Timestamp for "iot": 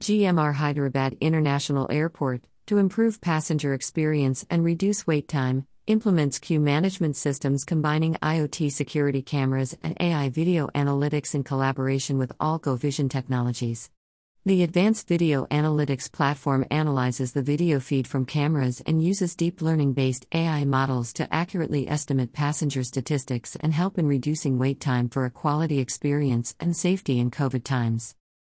8.16-8.70